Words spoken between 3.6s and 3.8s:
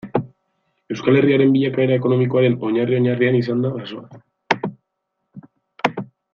da